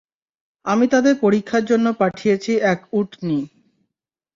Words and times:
আমি 0.65 0.85
তাদের 0.93 1.13
পরীক্ষার 1.21 1.63
জন্যে 1.65 1.91
পাঠিয়েছি 2.01 2.51
এক 2.71 2.79
উটনী। 2.93 3.39